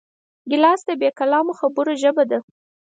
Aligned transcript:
ګیلاس 0.49 0.81
د 0.87 0.89
بېکلامو 1.01 1.53
خبرو 1.59 1.93
ژبه 2.01 2.23
ده. 2.31 2.39